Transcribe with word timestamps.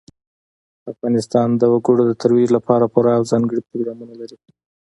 افغانستان 0.91 1.49
د 1.61 1.63
وګړي 1.73 2.03
د 2.07 2.11
ترویج 2.21 2.49
لپاره 2.57 2.85
پوره 2.93 3.11
او 3.17 3.23
ځانګړي 3.31 3.61
پروګرامونه 3.67 4.13
لري. 4.21 4.37